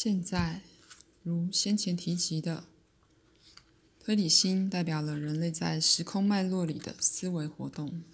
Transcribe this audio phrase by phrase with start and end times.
[0.00, 0.62] 现在，
[1.24, 2.68] 如先前提及的，
[3.98, 8.04] 推理心代表了人类在时空脉络里的思维活动。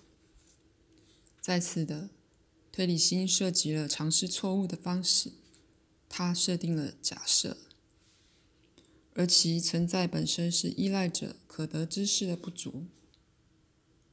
[1.42, 2.08] 再次的，
[2.72, 5.32] 推理心涉及了尝试错误的方式，
[6.08, 7.58] 它设定了假设，
[9.12, 12.86] 而其存在本身是依赖着可得知识的不足，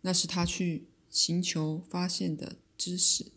[0.01, 3.31] 那是他去寻求发现的知识。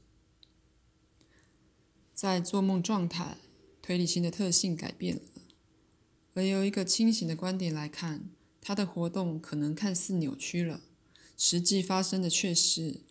[2.12, 3.38] 在做梦状态。
[3.84, 5.22] 推理性的特性改变了，
[6.32, 8.30] 而由一个清醒的观点来看，
[8.62, 10.80] 它的活动可能看似扭曲了。
[11.36, 13.02] 实际发生的却是，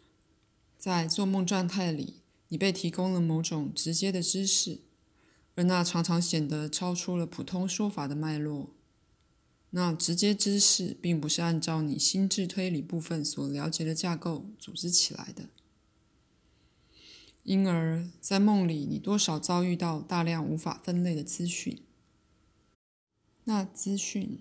[0.80, 2.16] 在做梦状态里，
[2.48, 4.80] 你被提供了某种直接的知识，
[5.54, 8.74] 而那常常显得超出了普通说法的脉络。
[9.70, 15.50] 那直接知识并不是按照你心智推理部分所了解的架构组织起来的。
[17.44, 21.82] 因而，在梦里，你多少遭遇到大量无法分类的资讯。
[23.44, 24.40] 那资讯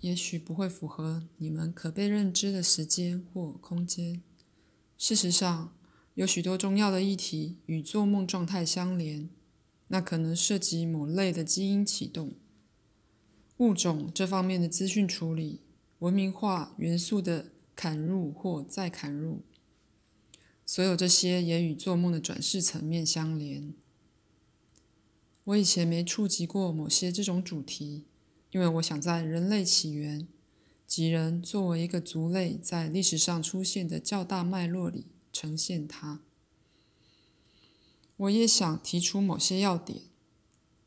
[0.00, 4.22] 也许不会符合你们可被认知的时间或空间。
[4.96, 5.72] 事实上，
[6.14, 9.28] 有许多重要的议题与做梦状态相连。
[9.88, 12.32] 那可能涉及某类的基因启动、
[13.58, 15.60] 物种这方面的资讯处理、
[15.98, 19.42] 文明化元素的砍入或再砍入。
[20.66, 23.74] 所有这些也与做梦的转世层面相连。
[25.44, 28.04] 我以前没触及过某些这种主题，
[28.50, 30.26] 因为我想在人类起源
[30.86, 36.22] 及人作为一个族类在历史上出现的较大脉络里呈现它。
[38.16, 40.02] 我也想提出某些要点。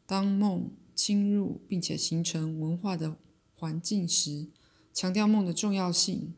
[0.08, 3.17] 当梦侵入并且形成文化的
[3.53, 4.48] 环境时，
[4.92, 6.33] 强调梦的重要性。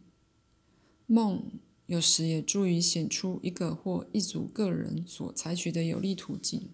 [1.06, 1.52] 梦。
[1.90, 6.70] 有时也助于显出一个或一组个人所采取的有利途径，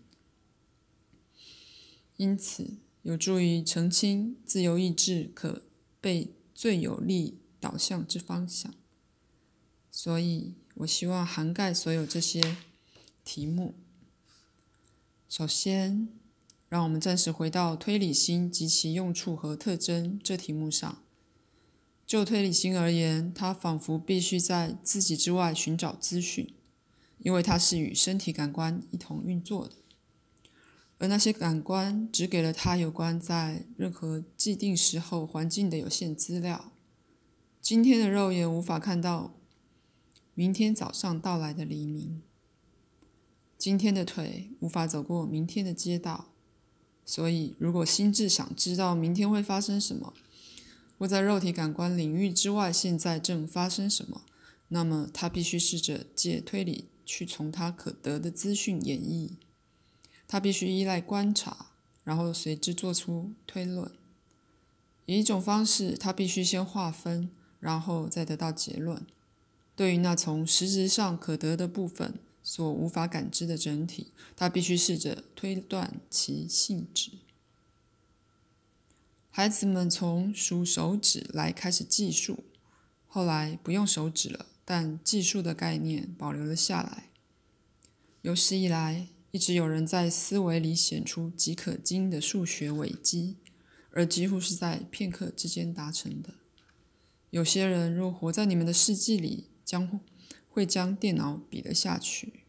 [2.18, 5.64] 因此有助于澄清自由意志可
[6.02, 8.74] 被最有利导向之方向。
[9.90, 12.58] 所以我希望涵盖所有这些
[13.24, 13.76] 题目。
[15.30, 16.10] 首先，
[16.68, 21.05] 让我们暂时回到推理心及其用处和特征这题目上。
[22.06, 26.54] 就推理心而言，它仿佛必须在自己之外寻找资讯，
[27.18, 29.74] 因为它是与身体感官一同运作的，
[31.00, 36.72] 而那些感官只给了它有关在任何既定时候环境的有限资料。
[37.60, 39.34] 今天的肉眼无法看到
[40.36, 42.22] 明天早上到来的黎明，
[43.58, 46.28] 今天的腿无法走过明天的街道，
[47.04, 50.14] 所以如果心智想知道明天会发生什么，
[50.98, 54.22] 或在肉体感官领域之外，现在正发生什么？
[54.70, 59.32] 那么他必须试着借推理去从他可得的资讯演绎。
[60.28, 61.68] 他必须依赖观察，
[62.04, 63.92] 然后随之做出推论。
[65.06, 67.30] 以一种方式，他必须先划分，
[67.60, 69.06] 然后再得到结论。
[69.76, 77.12] 对于那从实质上可得的部分所无法感知的整体，他必须试着推断其性质。
[79.38, 82.46] 孩子们从数手指来开始计数，
[83.06, 87.10] 后来不用手指了，但计数的概念保留了下来。
[88.22, 93.36] 有史以来，一直有人在思维里显出极可惊的数学危机，
[93.92, 96.36] 而几乎是在片刻之间达成的。
[97.30, 100.00] 有些人若活在你们的世纪里，将
[100.48, 102.46] 会将电脑比了下去，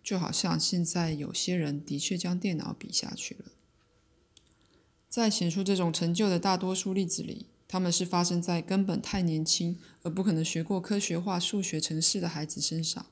[0.00, 3.46] 就好像现在有些人的确将电脑比下去了。
[5.12, 13.04] 在显出这种成就的大多数例子里，他们是发生在根本太年轻而不可能学过科学化数学程式的孩子身上。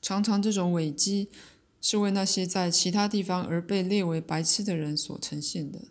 [0.00, 1.30] 常常这种伪机
[1.80, 5.88] 是为那些在其他地方而被列为白痴的人所呈现的。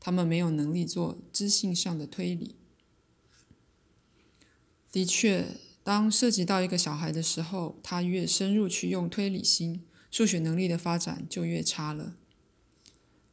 [0.00, 2.54] 他们没有能力做知性上的推理。
[4.90, 5.44] 的确，
[5.84, 12.14] 当涉及到一个小孩的时候，他越深入去用推理心，数学能力的发展就越差了。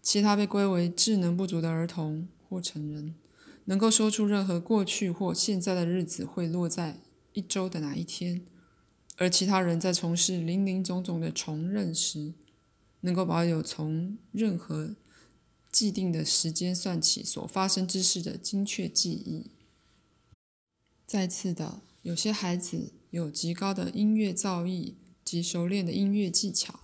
[0.06, 3.16] 其他被归为智能不足的儿童或成人，
[3.66, 7.00] 能够说出任何过去或现在的日子会落在
[7.34, 8.42] 一周的哪一天；
[9.18, 12.36] 而其他人在从事林林总总的重认时，
[13.02, 14.96] 能够保有从任何
[15.72, 19.50] 既定的时间算起所发生之事的精确记忆。
[21.08, 24.94] 再次的，有些孩子有极高的音乐造诣
[25.24, 26.81] 及熟练的音乐技巧。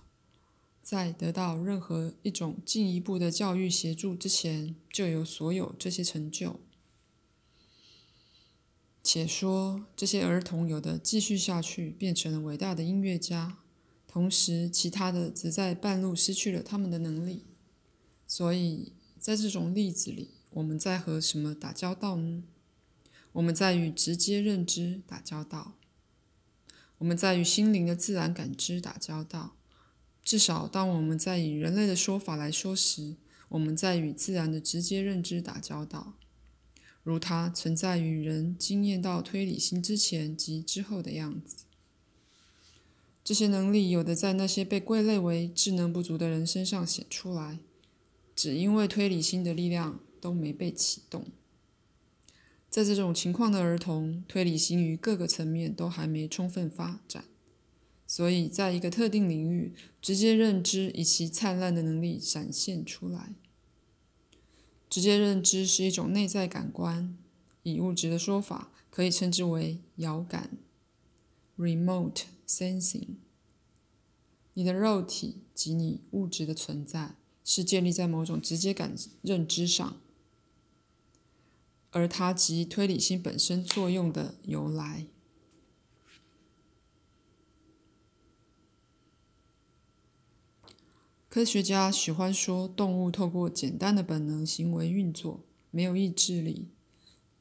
[0.82, 6.60] 在得到任何一种进一步的教育协助之前，就有所有这些成就。
[9.02, 13.58] 且说这些儿童有的继续下去，变成了伟大的音乐家；
[14.06, 17.44] 同时，其他的则在半路失去了他们的能力。
[18.26, 22.42] 所以在这种例子里，我们在和什么打交道呢？
[23.32, 25.74] 我们在与直接认知打交道，
[26.98, 29.56] 我们在与心灵的自然感知打交道。
[30.24, 33.16] 至少当我们在以人类的说法来说时，
[33.48, 36.14] 我们在与自然的直接认知打交道，
[37.02, 41.64] 如它存在于人经验到推理心之前及之后的样子。
[43.24, 47.58] 这些能力有的在那些被归类为智能不足的人身上显出来，
[48.34, 51.26] 只因为推理心的力量都没被启动。
[52.70, 57.24] 在这种情况的儿童，推理心于各个层面都还没充分发展。
[58.14, 63.34] 所以，在一个特定领域，直接认知以其灿烂的能力展现出来。
[64.90, 67.16] 直接认知是一种内在感官，
[67.62, 70.58] 以物质的说法，可以称之为遥感
[71.56, 73.14] （remote sensing）。
[74.52, 79.96] 你的肉体及你物质的存在是建立在某种直接感认知上，
[81.90, 85.06] 而它及推理性本身作用的由来。
[91.32, 95.40] 科学家喜欢说，动物透过简单的本能行为运作，
[95.70, 96.68] 没有意志力。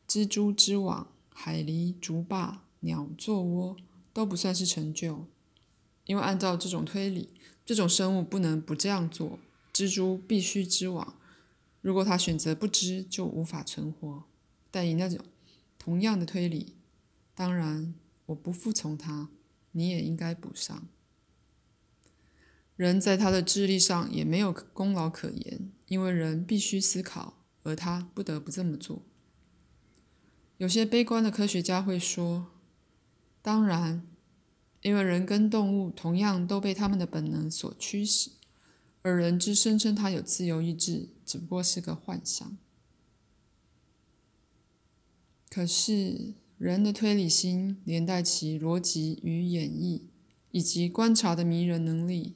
[0.08, 3.76] 蜘蛛织网、海狸筑坝、鸟做窝
[4.14, 5.26] 都不算是成就，
[6.06, 7.32] 因为按照这种推理，
[7.66, 9.38] 这种生物不能不这样做。
[9.74, 11.16] 蜘蛛必须织网，
[11.82, 14.24] 如果它选择不织，就无法存活。
[14.72, 15.20] 但以那种
[15.78, 16.78] 同样的推理，
[17.36, 17.94] 当然
[18.28, 19.28] 我不服从它，
[19.74, 20.88] 你也应该补上。
[22.76, 29.04] 人在他的智力上也没有功劳可言，因为人必须思考，而他不得不这么做。
[30.58, 32.48] 有些悲观的科学家会说
[33.42, 34.08] ：“当然，
[34.82, 38.32] 因为人跟动物同样都被他们的本能所驱使，
[39.02, 42.58] 而人之声称他有自由意志，只不过是个幻想。”
[45.50, 50.04] 可是，人的推理心连带其逻辑与演绎，
[50.52, 52.36] 以及观察的迷人能力。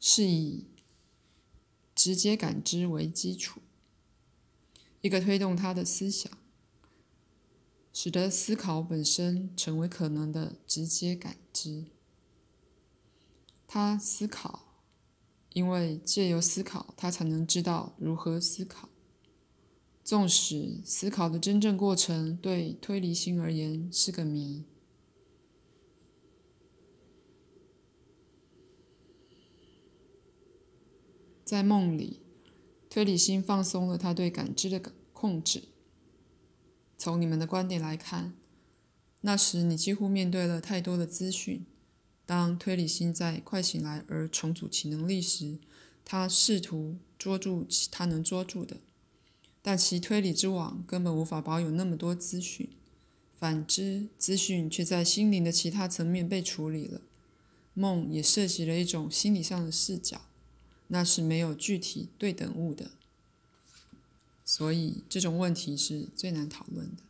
[0.00, 0.64] 是以
[1.94, 3.60] 直接感知为基础，
[5.02, 6.32] 一个推动他的思想，
[7.92, 11.84] 使得思考本身成为可能的直接感知。
[13.68, 14.80] 他思考，
[15.52, 18.88] 因为借由思考，他才能知道如何思考。
[20.02, 24.64] 纵使思考的真正过程对推理性而言是个谜。
[31.50, 32.20] 在梦里，
[32.88, 34.80] 推理心放松了他对感知的
[35.12, 35.64] 控制。
[36.96, 38.34] 从你们的观点来看，
[39.22, 41.66] 那时你几乎面对了太多的资讯。
[42.24, 45.58] 当推理心在快醒来而重组其能力时，
[46.04, 48.76] 他试图捉住其他能捉住的，
[49.60, 52.70] 但其推理之网根本无法保有那么多资讯。
[53.34, 57.00] 反之，资讯却在心灵的其他层面被处理了。
[57.74, 60.29] 梦也涉及了一种心理上的视角。
[60.92, 62.90] 那是没有具体对等物的，
[64.44, 67.02] 所以这种问题是最难讨论的。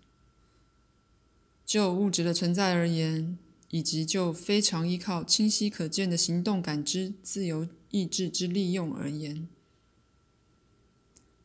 [1.65, 3.39] 就物质的存在而言，
[3.71, 9.49] 以及就非常依靠清晰可见的行动感知、自由意志之利用而言，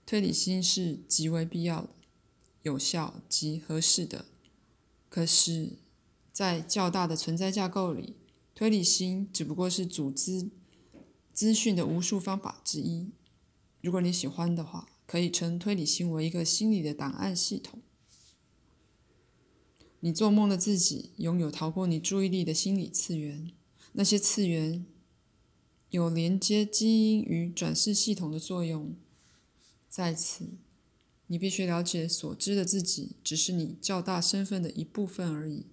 [0.05, 1.89] 推理心是极为必要的、
[2.63, 4.25] 有效及合适的。
[5.09, 5.77] 可是，
[6.33, 8.15] 在较大的存在架构里，
[8.53, 10.49] 推理心只不过是组织。
[11.35, 13.11] 资讯的无数方法之一。
[13.81, 17.81] 如果你喜欢的话，可以称推理行为一个心理的档案系统。
[19.99, 23.51] 你做梦的自己拥有逃过你注意力的心理次元，
[23.91, 24.85] 那些次元
[25.89, 28.95] 有连接基因与转世系统的作用。
[29.89, 30.51] 在此，
[31.27, 35.65] 你必须了解，所知的自己只是你较大身份的一部分而已。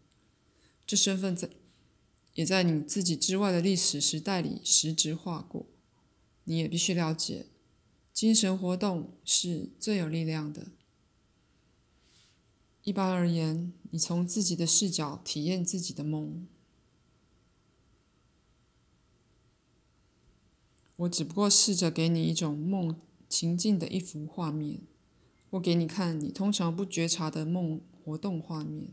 [0.85, 1.49] 这身份在。
[2.35, 5.67] 也在你自己之外的历史时代里实质化过。
[6.45, 7.47] 你也必须了解，
[8.13, 10.69] 精神活动是最有力量的。
[12.83, 16.49] 一般而言，你从自己的视角体验自己的梦。
[20.97, 24.81] 我只不过试着给你一种梦情境的一幅画面，
[25.49, 28.89] 或给你看你通常不觉察的梦活动画面。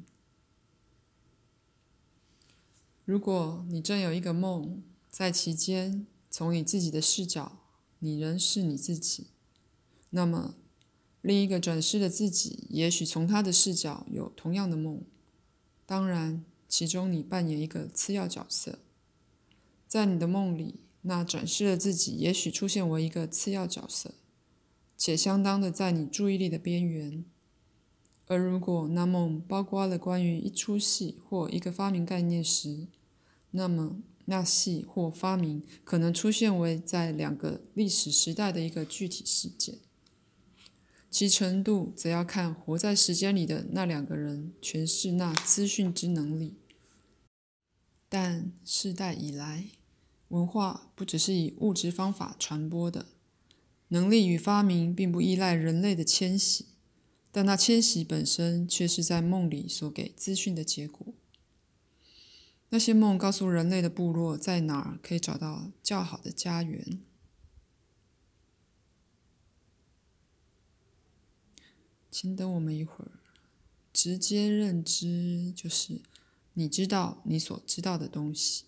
[3.09, 7.57] 如果你正有一个梦，在其间从你自己的视角，
[7.97, 9.29] 你仍是你自己，
[10.11, 10.53] 那么
[11.23, 15.01] 另一个转世的自己也许从他的视角有同样的梦。
[15.87, 18.77] 当然，其中你扮演一个次要角色。
[19.87, 24.13] 在你的梦里，那转世的自己也许出现为一个次要角色。
[24.95, 27.25] 且相当的在你注意力的边缘。
[28.27, 32.85] 而如果那梦包括了关于一出戏或一个发明概念时，
[33.51, 39.79] 那么那系或发明可能出现为在两个历史时代的一个具体事件，
[41.09, 46.55] 其程度则要看活在时间里的那两个人诠释那资讯之能力。
[48.07, 49.65] 但世代以来，
[50.27, 53.07] 文化不只是以物质方法传播的，
[53.89, 56.65] 能力与发明并不依赖人类的迁徙。
[57.31, 61.13] 但那迁徙本身却是在梦里所给资讯的结果。
[62.69, 67.01] 那些梦告诉人类的部落在哪儿可以找到较好的家园。
[72.11, 73.11] 请等我们一会儿。
[73.91, 76.01] 直接认知就是
[76.53, 78.65] 你知道你所知道的东西。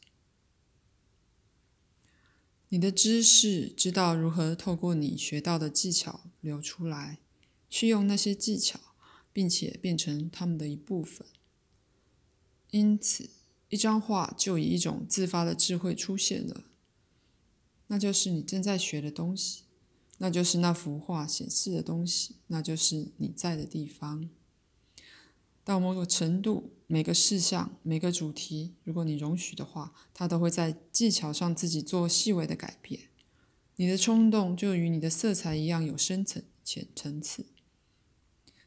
[2.70, 7.20] 你的知识知道如何透过你学到的技巧流出来。
[7.70, 8.78] 去用那些技巧，
[9.32, 11.26] 并且变成他们的一部分。
[12.70, 13.30] 因此，
[13.72, 16.66] 一张画就以一种自发的智慧出现了，
[17.88, 19.64] 那就是你正在学的东西，
[20.18, 24.30] 那就是那幅画显示的东西，那就是你在的地方。
[25.64, 33.00] 到某个程度，每个事项、每个主题，如果你容许的话，它都会在技巧上自己做细微的改变。
[33.78, 37.46] 你的冲动就与你的色彩一样有深层浅层次。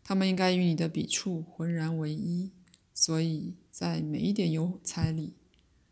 [0.02, 2.52] 它们应该与你的笔触浑然为一，
[2.94, 5.34] 所以在每一点油彩里，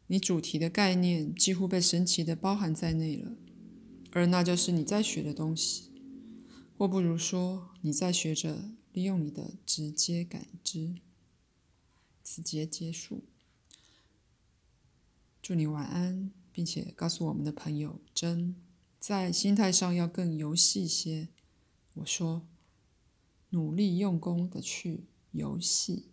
[0.06, 3.32] 你主题的概念几乎被神奇的包含在内了，
[4.12, 5.90] 而那就是你在学的东西，
[6.78, 10.94] 或不如说，你在学着利用你的直接感知。
[12.22, 13.24] 此节结束，
[15.42, 18.54] 祝你晚安，并且告诉我们的朋友真，
[19.00, 21.30] 在心态上要更游戏些。
[21.94, 22.46] 我说。
[23.54, 26.11] 努力用功的去游戏。